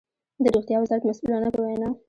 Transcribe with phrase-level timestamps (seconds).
[0.43, 1.89] د روغتيا وزارت مسؤلانو په وينا